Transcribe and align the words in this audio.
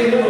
Thank 0.00 0.14
you. 0.14 0.29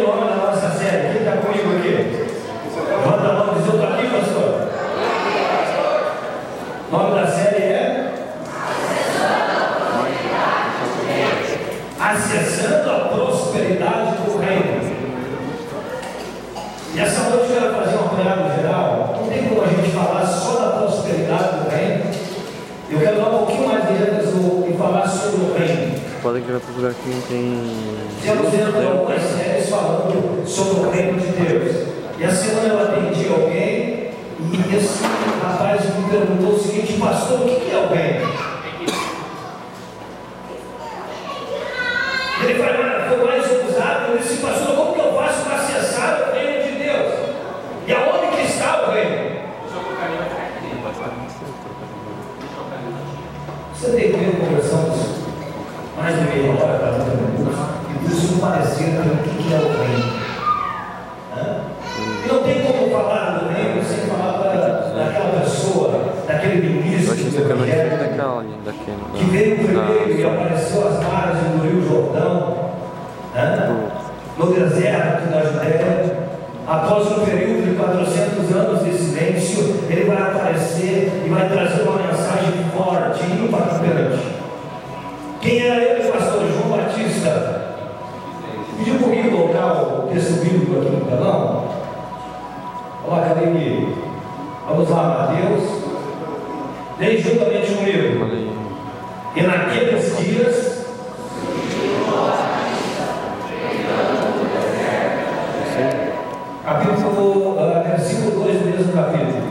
Capítulo, 106.71 107.51
uh, 107.51 107.83
dois 107.83 108.07
2 108.07 108.59
do 108.59 108.65
mesmo 108.65 108.93
capítulo. 108.93 109.43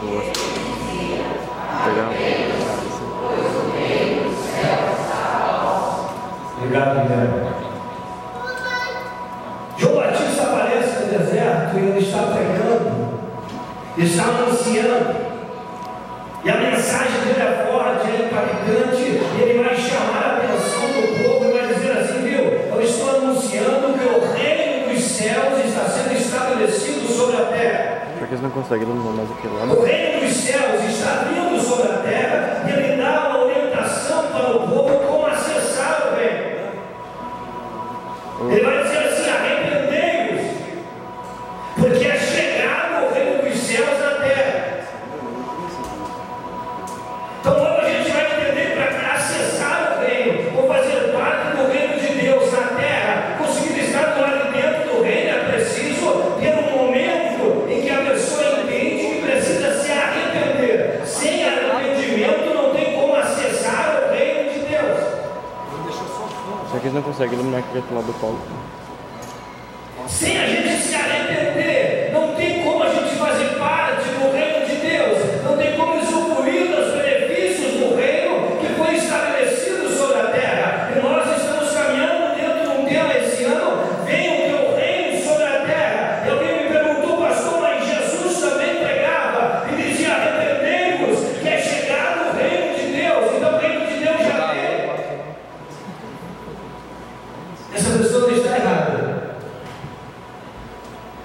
Boa. 0.00 0.22
Legal. 1.86 2.10
Obrigado, 6.56 7.02
Guilherme. 7.02 7.40
João 9.76 9.96
Batista 9.96 10.42
aparece 10.44 11.04
no 11.04 11.18
deserto 11.18 11.76
e 11.76 11.78
ele 11.78 11.98
está 11.98 12.22
pregando, 12.22 13.20
está 13.98 14.24
anunciando 14.24 14.95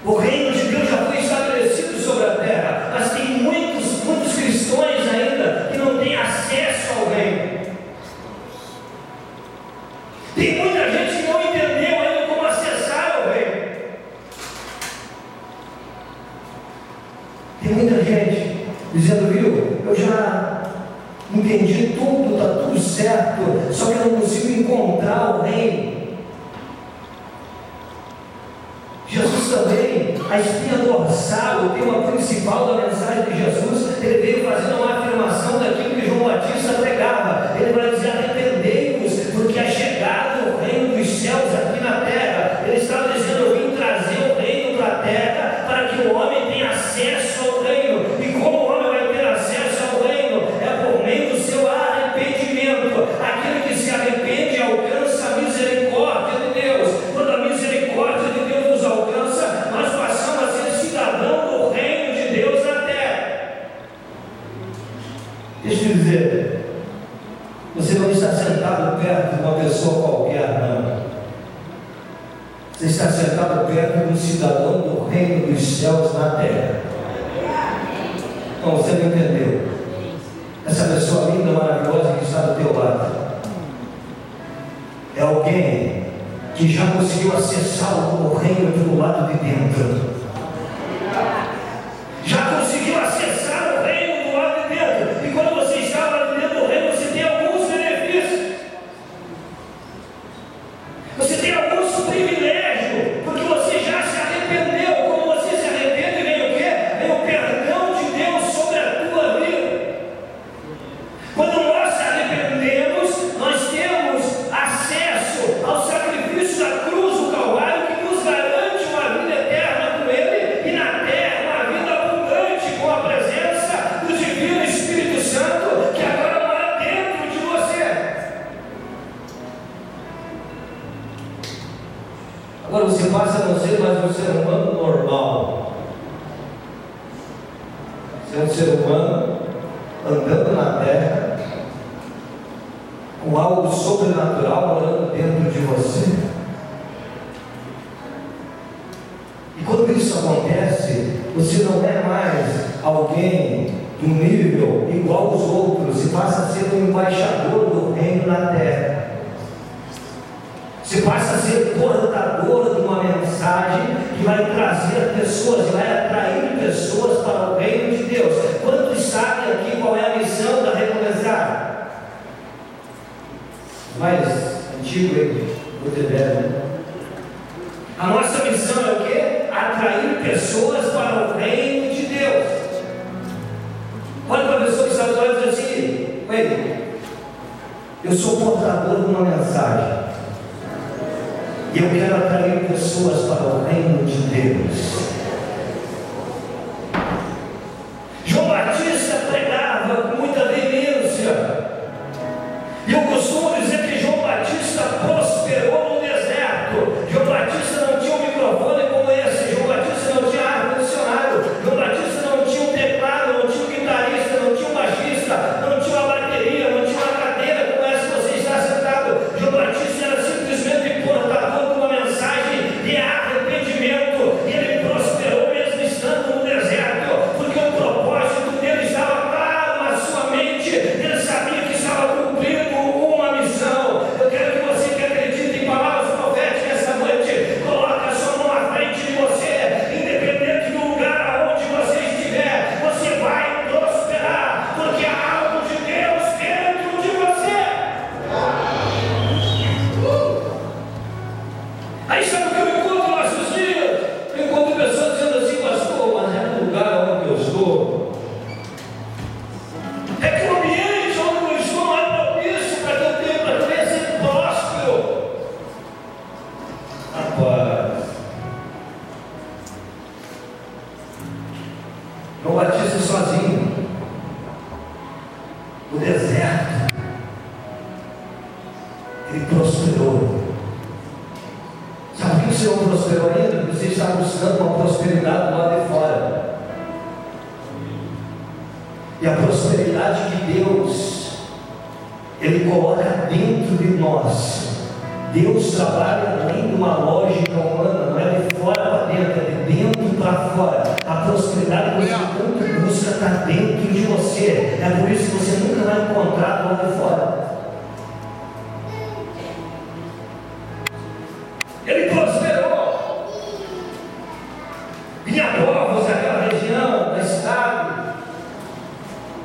morrer 0.04 0.41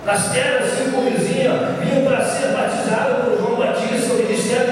As 0.06 0.30
terras 0.30 0.70
circunvizinhas 0.70 1.78
vinham 1.80 2.04
para 2.04 2.24
ser 2.24 2.52
batizadas 2.52 3.24
por 3.24 3.38
João 3.38 3.56
Batista, 3.56 4.12
o 4.12 4.16
ministério 4.18 4.65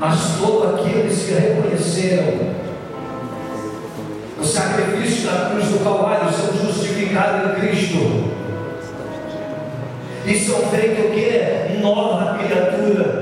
mas 0.00 0.38
todos 0.38 0.80
aqueles 0.80 1.22
que 1.24 1.32
reconheceram 1.34 2.60
o 4.40 4.44
sacrifício 4.44 5.30
da 5.30 5.50
cruz 5.50 5.66
do 5.66 5.84
Calvário 5.84 6.32
são 6.32 6.66
justificados 6.66 7.50
em 7.50 7.60
Cristo 7.60 8.30
e 10.24 10.38
são 10.38 10.60
é 10.60 10.66
feitos 10.66 11.04
o 11.04 11.10
que? 11.10 11.24
É 11.24 11.78
nova 11.82 12.38
criatura. 12.38 13.19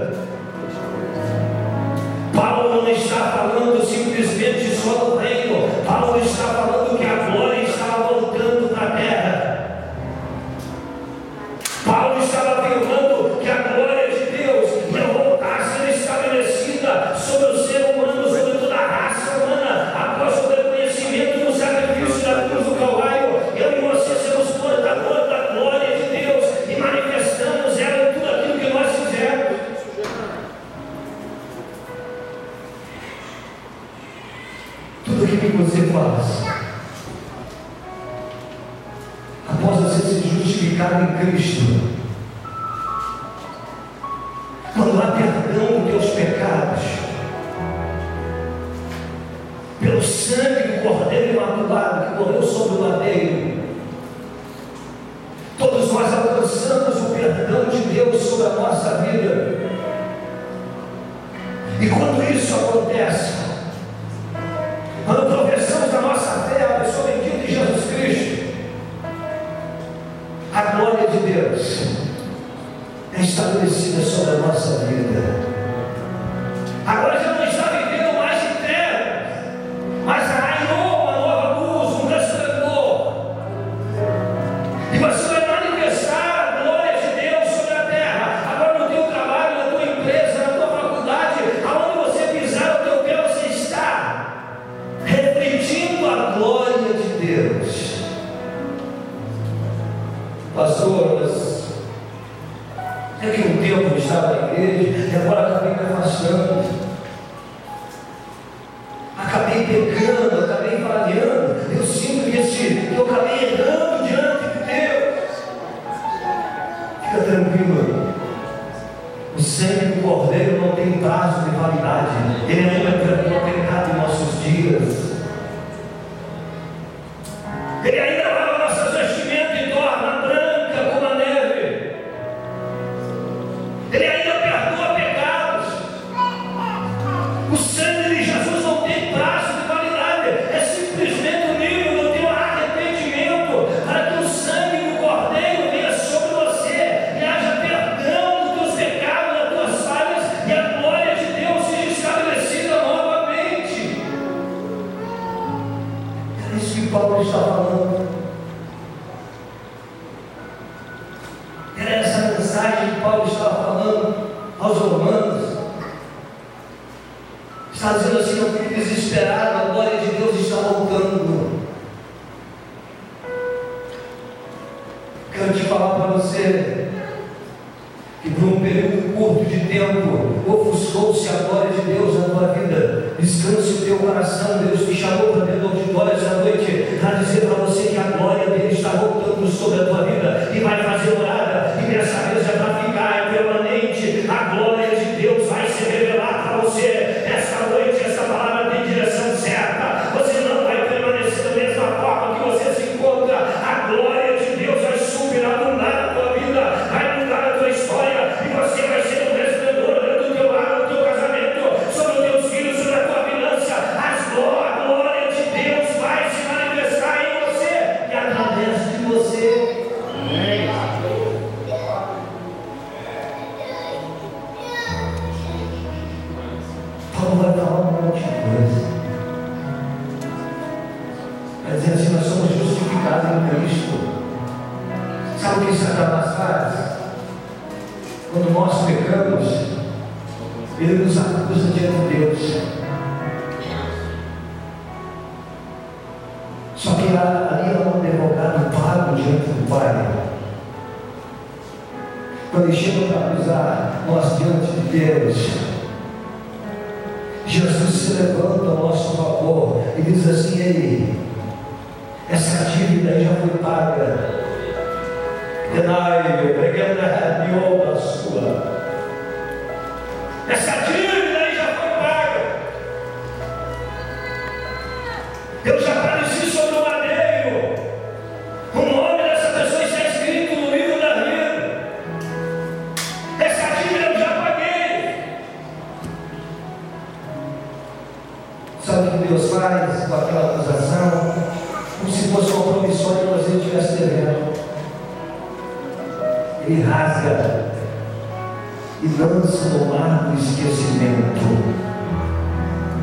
ao 299.93 300.33
do 300.33 300.39
esquecimento. 300.39 301.49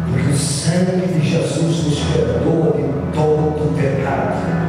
Porque 0.09 0.31
o 0.31 0.37
sangue 0.37 1.07
de 1.07 1.29
Jesus 1.29 1.83
nos 1.83 1.99
perdoa 1.99 2.73
de 2.73 2.83
todo 3.13 3.63
o 3.63 3.73
pecado. 3.75 4.64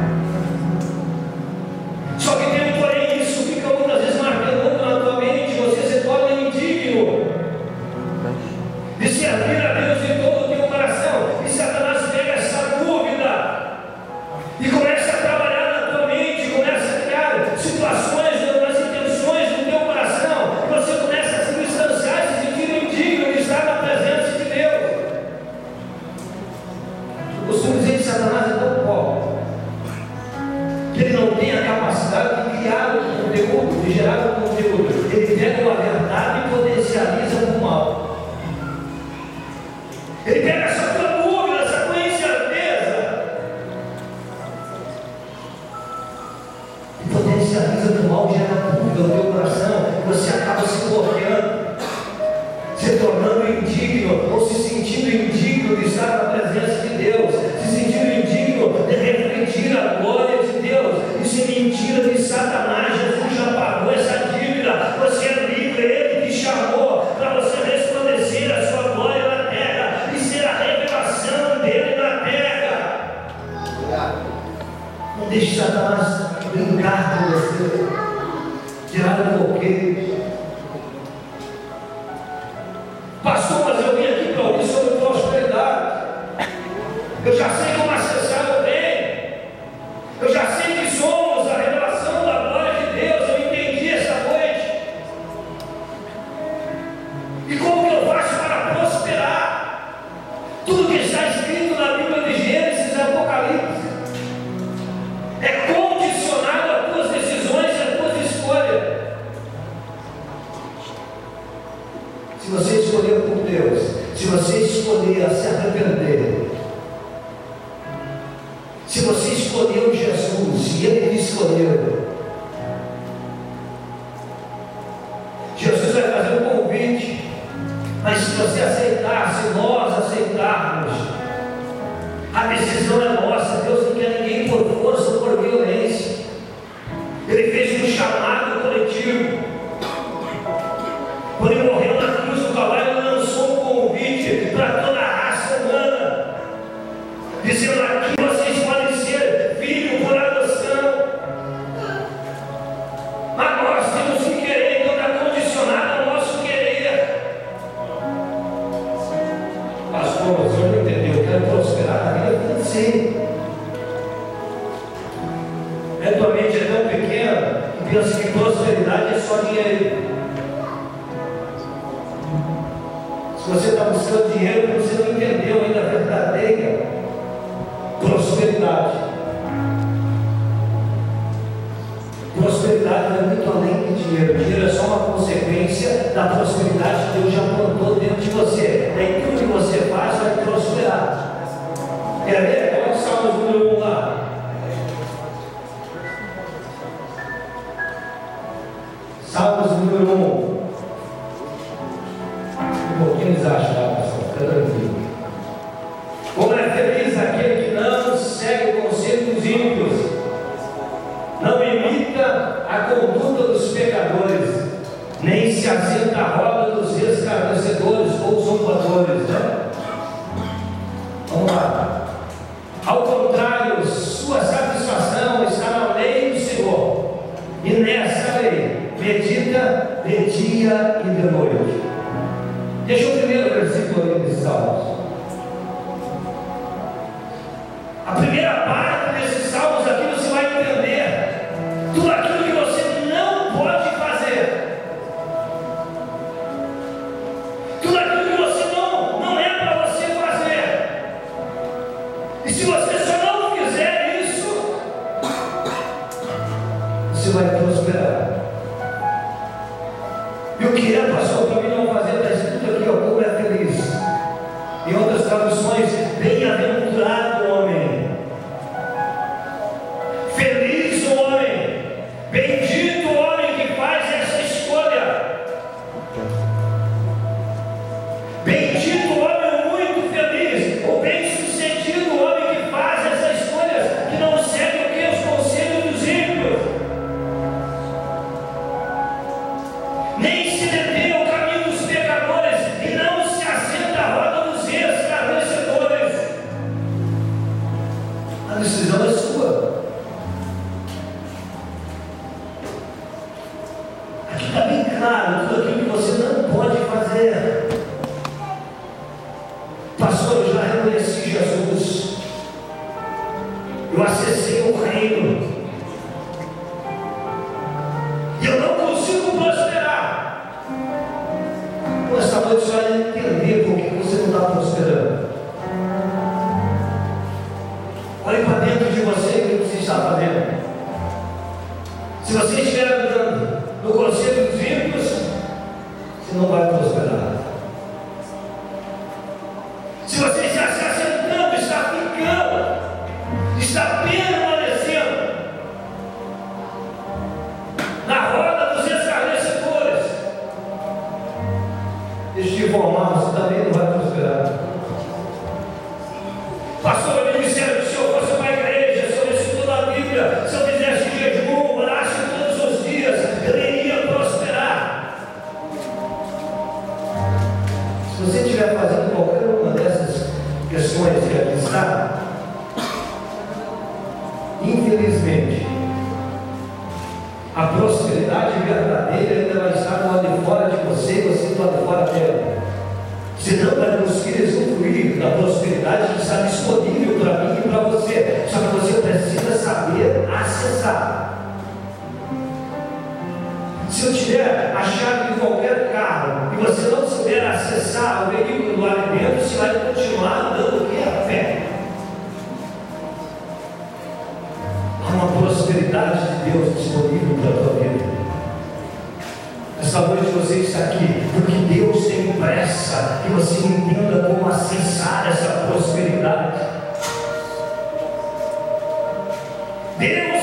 They 419.99 420.36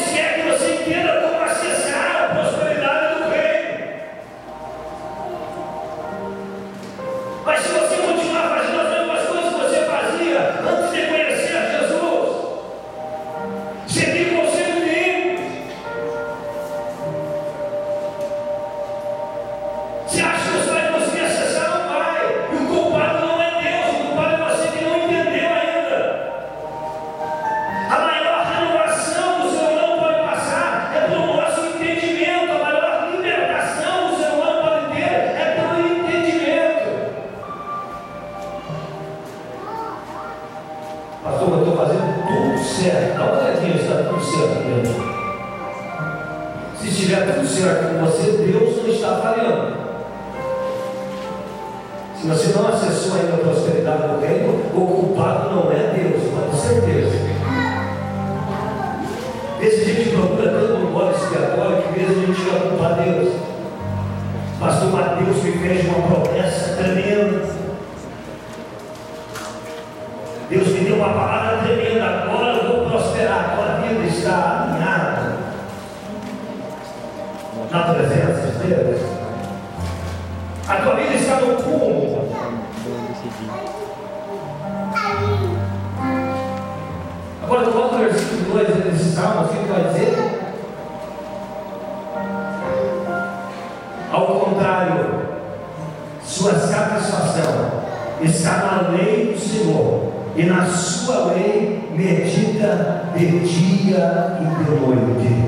de 103.26 103.38
dia 103.40 104.38
e 104.40 104.64
de 104.64 104.70
noite. 104.70 105.44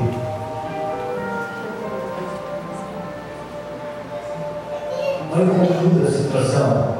Olha 5.32 5.46
como 5.46 5.88
muda 5.88 6.08
a 6.08 6.10
situação. 6.10 6.96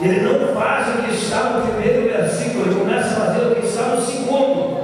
Ele 0.00 0.20
não 0.20 0.54
faz 0.54 0.88
o 0.88 1.02
que 1.02 1.14
está 1.14 1.42
no 1.44 1.66
primeiro 1.66 2.02
versículo, 2.02 2.66
ele 2.66 2.80
começa 2.80 3.08
a 3.08 3.26
fazer 3.26 3.46
o 3.46 3.54
que 3.56 3.66
está 3.66 3.82
no 3.82 4.00
segundo. 4.00 4.76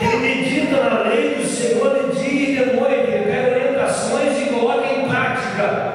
Ele 0.00 0.16
medita 0.16 0.90
na 0.90 1.00
lei 1.08 1.36
do 1.36 1.46
Senhor 1.46 2.10
de 2.10 2.20
dia 2.20 2.50
e 2.50 2.70
de 2.70 2.76
noite, 2.76 3.10
ele 3.10 3.24
pega 3.24 3.56
orientações 3.56 4.42
e 4.42 4.50
coloca 4.50 4.86
em 4.86 5.08
prática. 5.08 5.85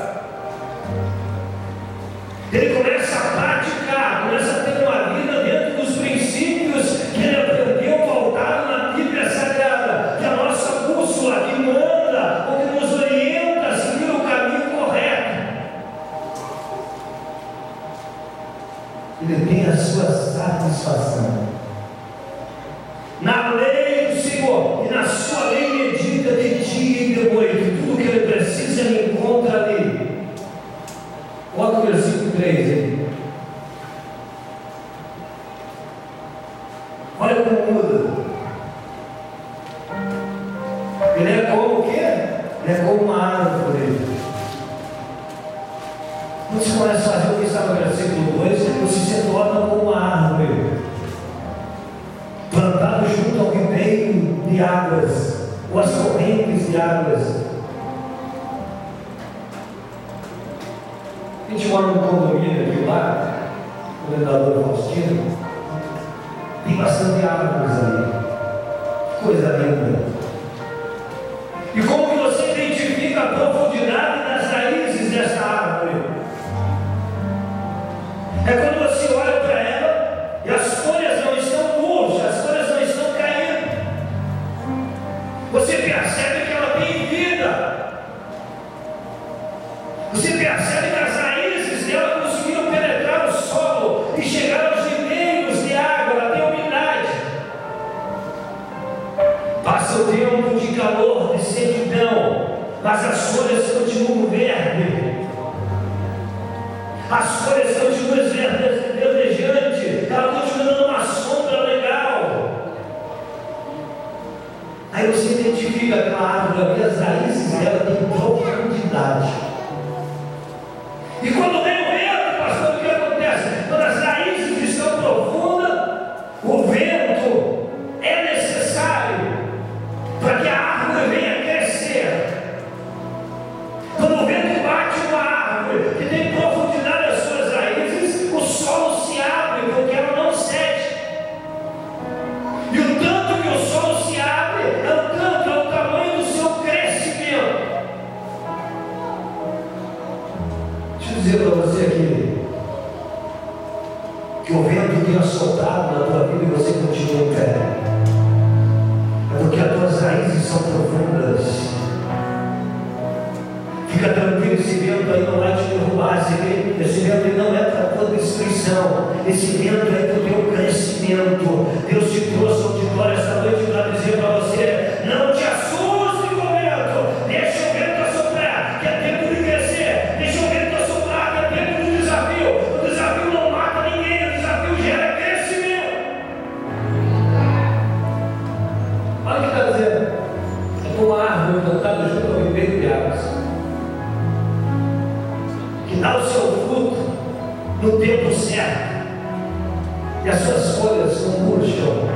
as 200.30 200.40
suas 200.42 200.78
folhas 200.78 201.22
não 201.22 201.40
murcham 201.40 202.11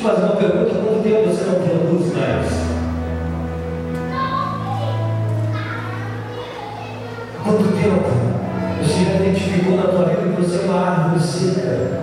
te 0.00 0.02
fazer 0.02 0.22
uma 0.22 0.36
pergunta: 0.36 0.74
quanto 0.74 1.02
tempo 1.02 1.28
você 1.28 1.44
não 1.44 1.54
produz 1.56 2.14
mais? 2.14 2.50
Né? 2.50 2.80
Quanto 7.44 7.64
tempo 7.64 8.08
você 8.82 9.04
já 9.04 9.14
identificou 9.16 9.76
na 9.76 9.82
tua 9.84 10.04
vida 10.04 10.34
que 10.34 10.40
você 10.40 10.56
é 10.56 10.64
uma 10.64 10.80
árvore 10.80 11.20
seca? 11.20 12.00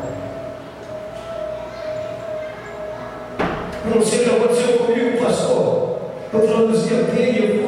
Eu 3.85 3.95
não 3.95 4.05
sei 4.05 4.19
o 4.19 4.23
que 4.23 4.29
aconteceu 4.29 4.77
comigo, 4.77 5.23
pastor. 5.23 5.97
Eu 6.33 6.39
produzia 6.41 7.03
bem, 7.03 7.35
eu 7.37 7.66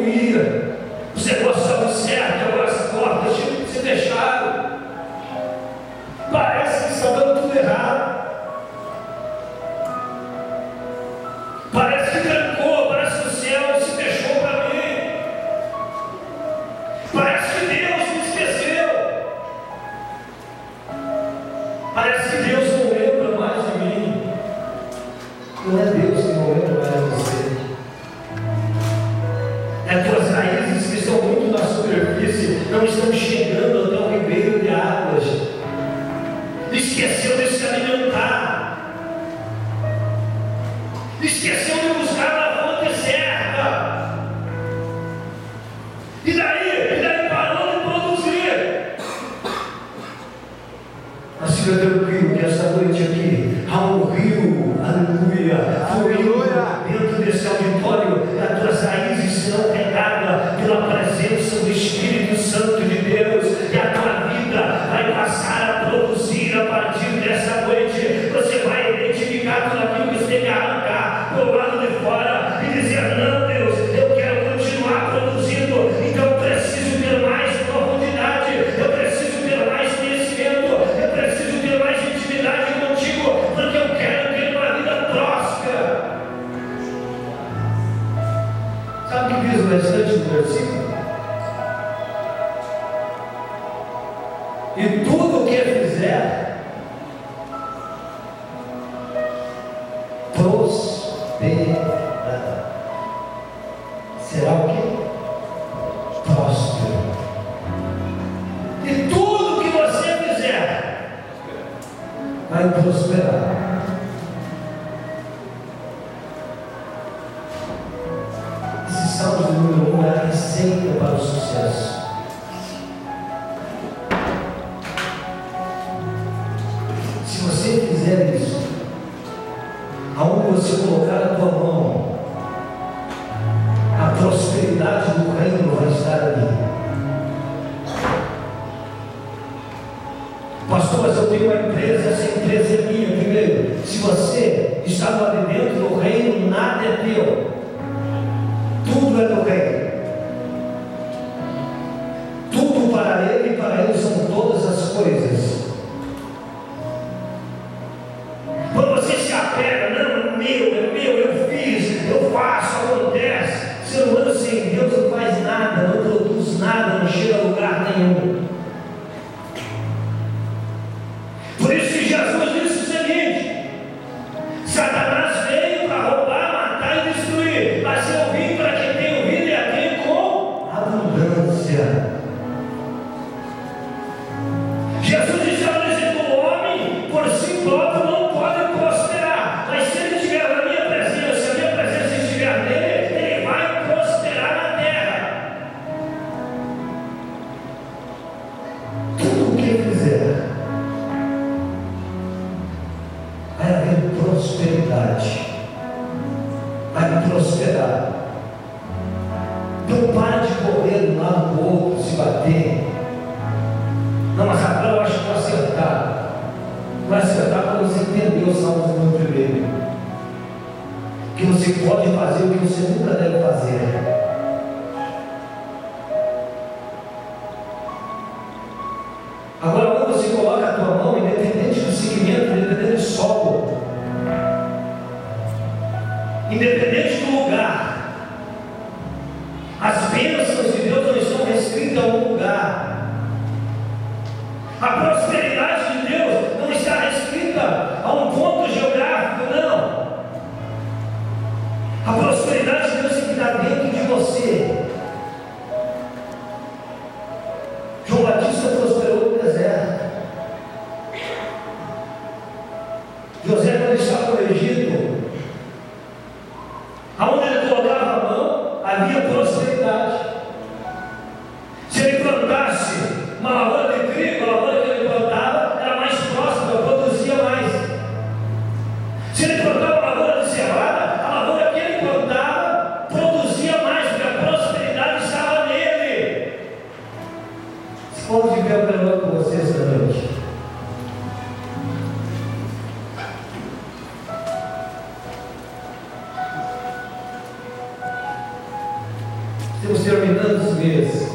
nos 299.89 300.03
terminantes 300.03 300.75
meses. 300.75 301.29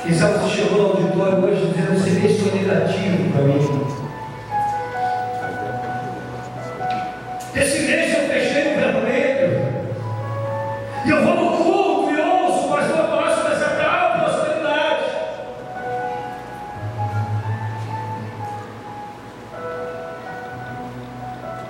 Quem 0.00 0.14
sabe 0.14 0.38
você 0.38 0.56
chegou 0.56 0.80
ao 0.80 0.90
auditório 0.96 1.44
hoje 1.44 1.66
dizendo 1.66 1.98
você 1.98 2.10
nem 2.10 2.38
sou 2.38 2.54
negativo 2.54 3.32
para 3.32 3.42
mim. 3.42 3.86
Esse 7.56 7.80
mês 7.80 8.14
eu 8.14 8.28
fechei 8.28 8.74
no 8.74 8.80
vermelho. 8.80 9.90
E 11.04 11.10
eu 11.10 11.24
vou 11.24 11.34
no 11.34 11.56
culto 11.56 12.14
e 12.14 12.20
ouço, 12.20 12.68
mas 12.68 12.88
não 12.88 13.08
posso 13.08 13.48
dessa 13.48 13.70
tal 13.70 14.20
prosperidade. 14.20 15.04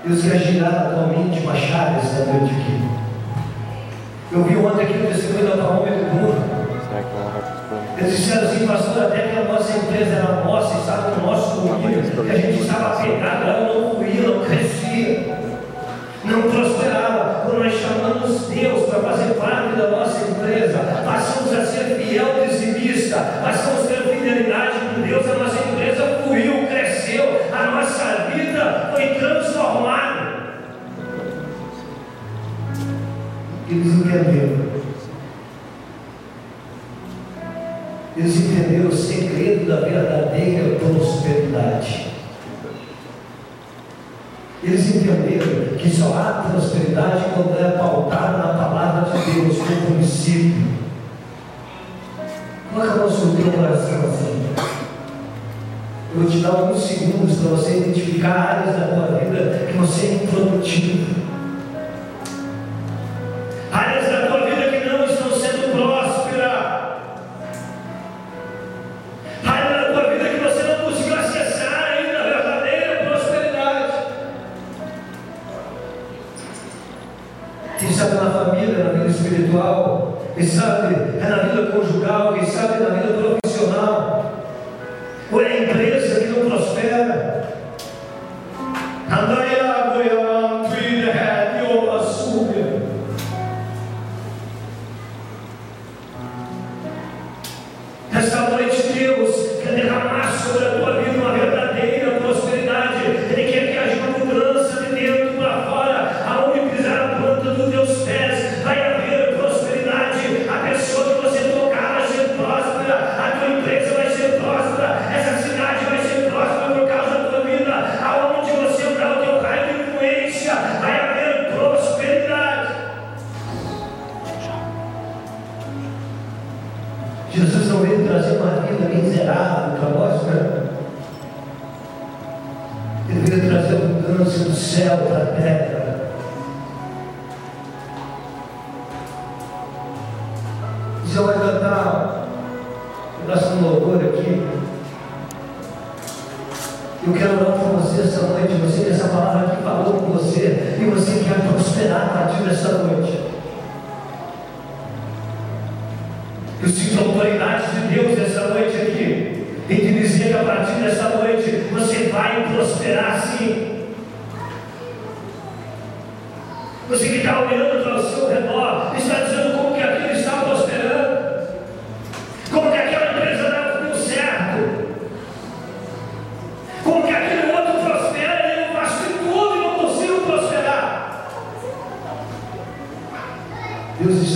Deus 0.05 0.23
quer 0.23 0.39
girar 0.39 0.75
atualmente 0.75 1.41
chave 1.57 1.99
essa 2.01 2.25
noite 2.27 2.55
aqui 2.55 2.90
reunião 4.91 5.13
testemunha 5.13 5.57
para 5.57 5.69
homem 5.69 5.93
do 5.93 6.15
mundo. 6.15 6.61
Eles 7.99 8.17
disseram 8.17 8.49
assim, 8.49 8.67
pastor, 8.67 9.03
até 9.05 9.29
que 9.29 9.39
a 9.39 9.45
nossa 9.45 9.77
empresa 9.77 10.15
era 10.17 10.45
nossa, 10.45 10.79
estava 10.79 11.11
no 11.11 11.27
nosso 11.27 11.61
domínio, 11.61 12.03
e 12.25 12.31
a 12.31 12.37
gente 12.37 12.63
estava 12.63 12.95
apegado, 12.95 13.49
ela 13.49 13.75
não 13.75 13.91
corria, 13.91 14.23
não 14.23 14.45
crescia, 14.45 15.37
não 16.25 16.43
prosperava. 16.43 17.43
Quando 17.43 17.65
nós 17.65 17.75
chamamos 17.75 18.49
Deus 18.49 18.89
para 18.89 19.01
fazer 19.01 19.35
parte 19.35 19.77
da 19.77 19.91
nossa 19.91 20.31
empresa, 20.31 20.79
passamos 21.05 21.53
a 21.53 21.65
ser 21.65 21.97
fiel 21.97 22.47
dizimista, 22.49 23.17
passamos 23.43 23.85
a 23.85 23.89
ter 23.89 24.03
fidelidade 24.03 24.79
com 24.95 25.03
Deus, 25.03 25.31
a 25.31 25.35
nossa 25.35 25.69
empresa 25.69 26.23
fluiu, 26.25 26.67
cresceu, 26.67 27.25
a 27.53 27.71
nossa 27.71 28.31
vida 28.35 28.93
foi 28.95 29.15
transformada. 29.15 30.31
Eles 33.69 33.87
entenderam. 33.87 34.50
você 59.81 60.07
é 60.07 60.13
improdutivo. 60.25 61.21
Áreas 63.73 64.13
da 64.13 64.27
tua 64.27 64.41
vida 64.45 64.71
que 64.71 64.89
não 64.89 65.05
estão 65.07 65.31
sendo 65.33 65.73
prósperas. 65.73 67.01
Áreas 69.47 69.81
da 69.81 69.93
tua 69.93 70.11
vida 70.13 70.29
que 70.29 70.41
você 70.41 70.63
não 70.65 70.85
conseguiu 70.85 71.15
acessar 71.15 71.85
ainda 71.85 72.19
a 72.19 72.23
verdadeira 72.25 73.05
prosperidade. 73.07 73.93
Quem 77.79 77.91
sabe 77.91 78.15
na 78.17 78.31
família, 78.31 78.85
na 78.85 78.91
vida 78.91 79.07
espiritual, 79.07 80.23
quem 80.35 80.47
sabe 80.47 80.95
é 80.95 81.27
na 81.27 81.37
vida 81.37 81.73
conjugal, 81.73 82.35
quem 82.35 82.45
sabe 82.45 82.75
é 82.75 82.79
na 82.81 82.97
vida 82.97 83.20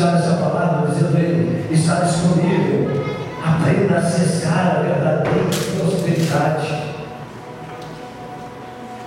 sabe 0.04 0.18
essa 0.18 0.34
palavra 0.36 0.90
dizendo 0.90 1.16
ele, 1.16 1.66
está 1.72 1.94
disponível. 2.00 3.04
Aprenda 3.42 3.94
a 3.94 3.98
acessar 3.98 4.76
a 4.76 4.82
verdadeira 4.82 5.48
prosperidade. 5.78 6.84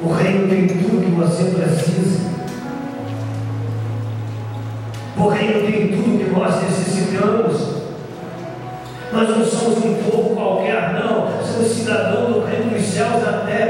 O 0.02 0.12
reino 0.12 0.48
tem 0.48 0.68
tudo 0.68 1.06
que 1.06 1.12
você 1.12 1.44
precisa. 1.52 2.28
O 5.18 5.28
reino 5.28 5.72
tem 5.72 5.88
tudo 5.90 6.24
que 6.24 6.32
nós 6.32 6.64
necessitamos. 6.64 7.78
Nós 9.12 9.30
não 9.30 9.46
somos 9.46 9.78
um 9.86 9.96
povo 10.04 10.36
qualquer, 10.36 10.94
não. 10.94 11.28
Somos 11.44 11.72
cidadãos 11.72 12.34
do 12.34 12.46
reino 12.46 12.72
dos 12.72 12.86
céus 12.86 13.24
da 13.24 13.44
terra. 13.46 13.67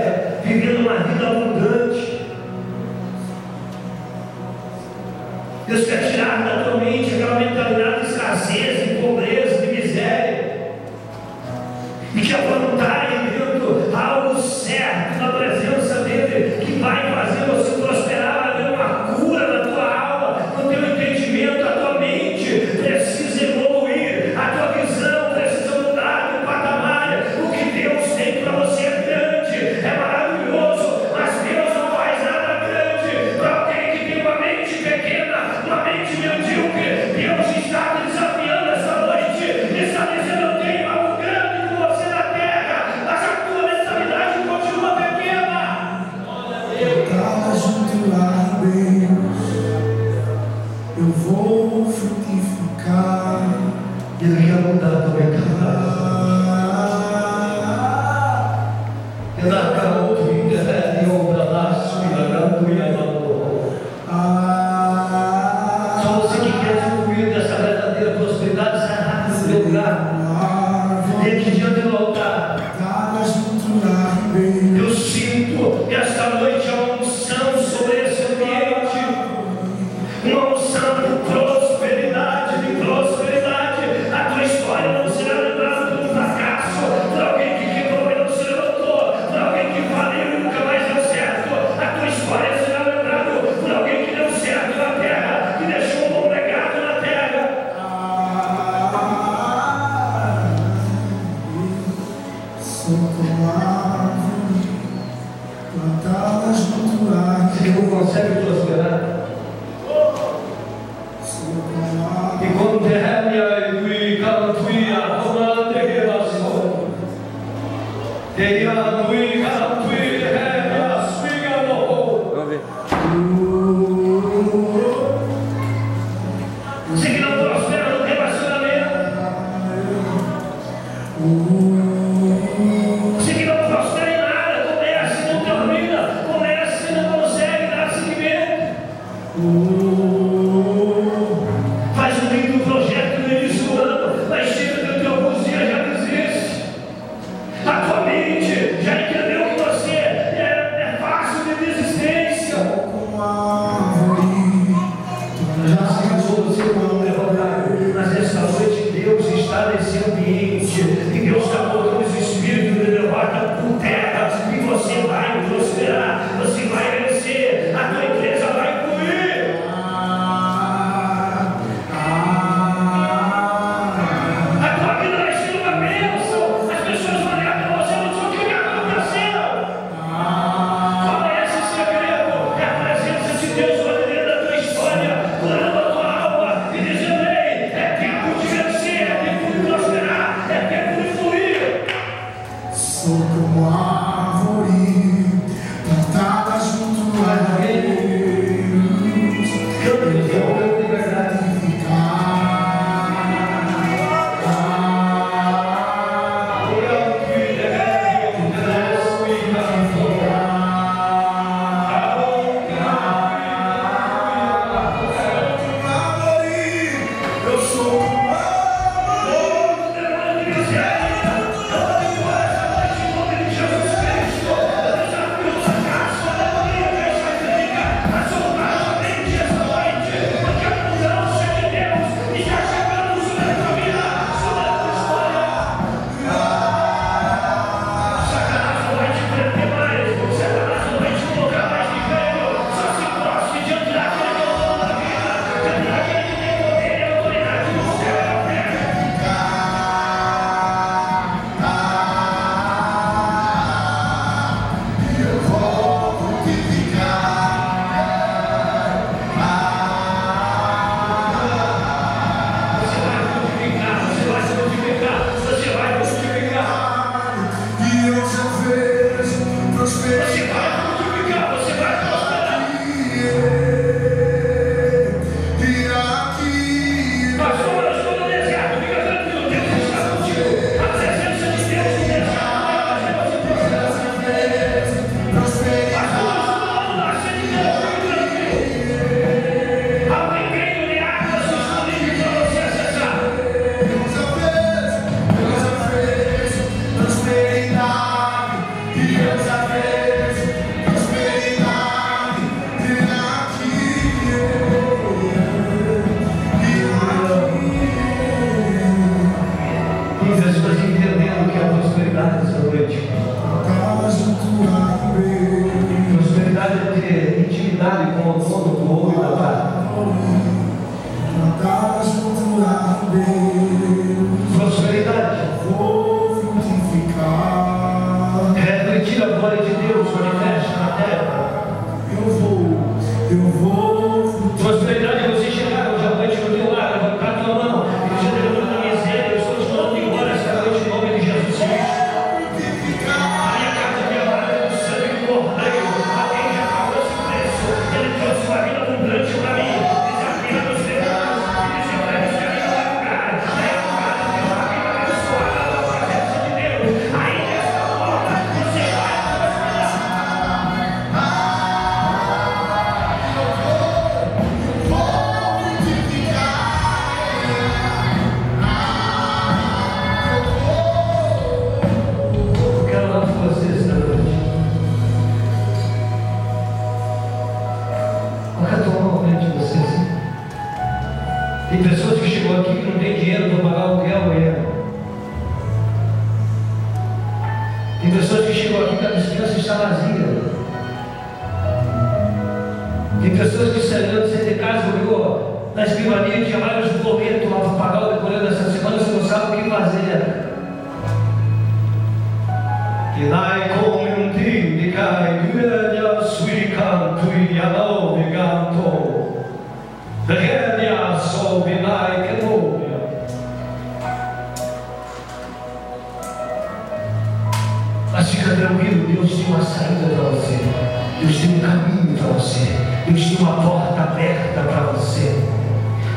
Deus 423.07 423.25
tem 423.25 423.37
uma 423.37 423.61
porta 423.61 424.01
aberta 424.01 424.61
para 424.61 424.91
você. 424.91 425.43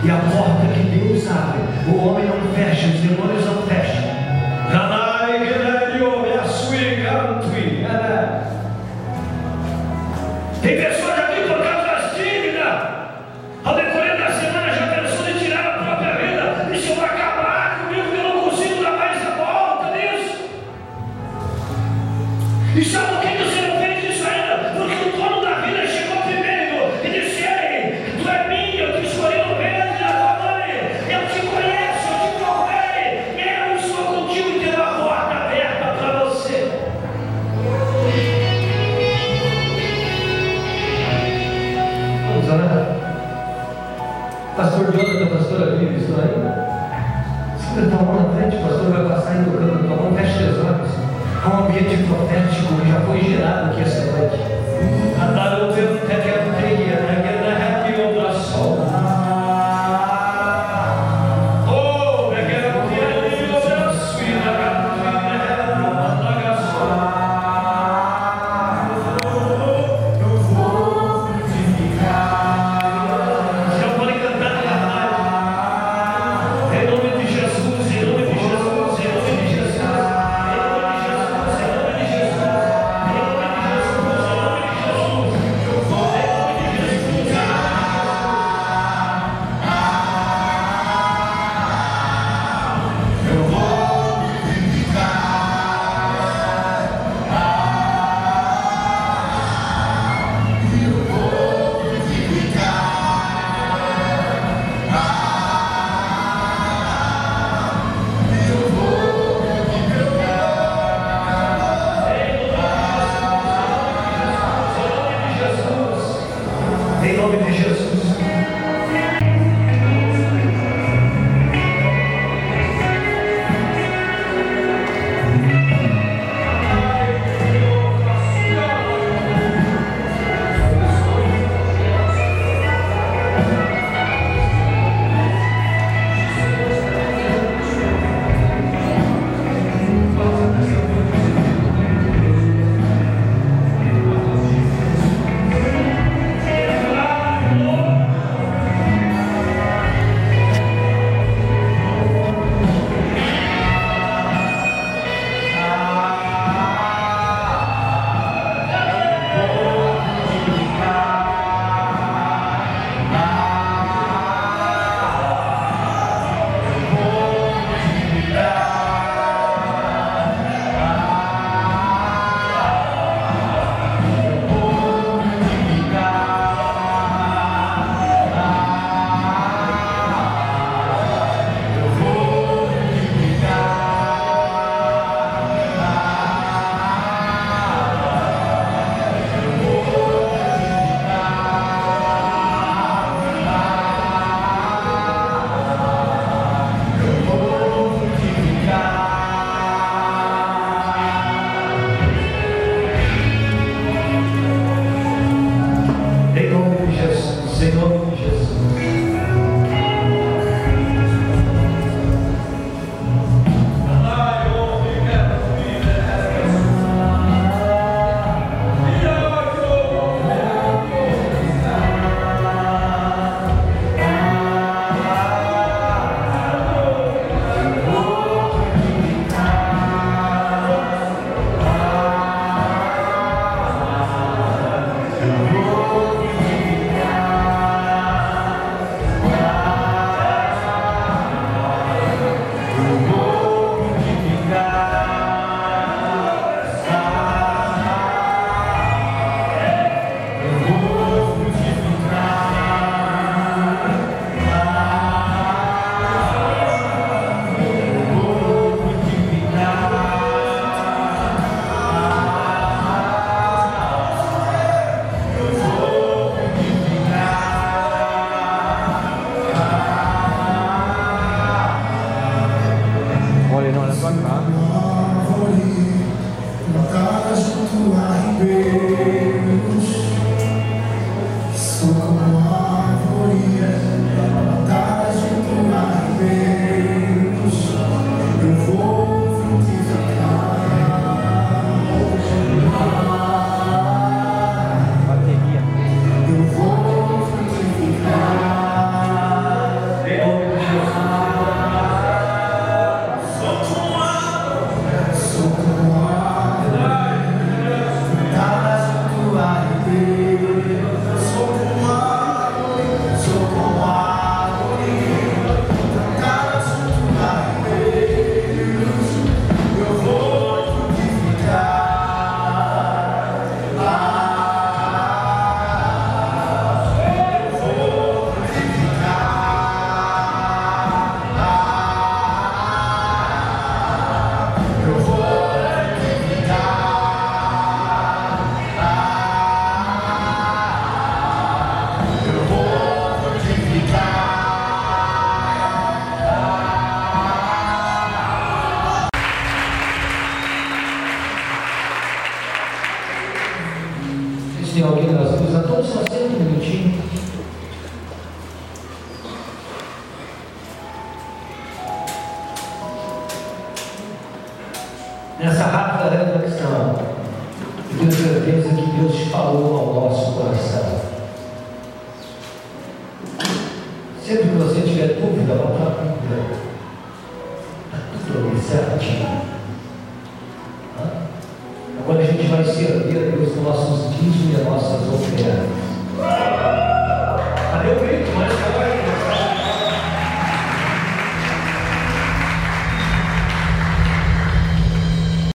E 0.02 0.10
a 0.10 0.16
porta 0.16 0.66
que 0.74 0.98
Deus 0.98 1.24
abre, 1.30 1.60
o 1.88 1.96
homem 2.04 2.26
não 2.26 2.52
fecha, 2.54 2.88
os 2.88 3.00
demônios 3.00 3.44
não 3.46 3.59